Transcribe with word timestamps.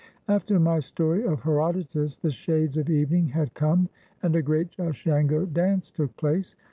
After 0.27 0.59
my 0.59 0.79
story 0.79 1.25
of 1.27 1.43
Herodotus 1.43 2.15
the 2.15 2.31
shades 2.31 2.75
of 2.75 2.89
evening 2.89 3.27
had 3.27 3.53
come, 3.53 3.87
and 4.23 4.35
a 4.35 4.41
great 4.41 4.71
Ashango 4.79 5.45
dance 5.53 5.91
took 5.91 6.17
place. 6.17 6.55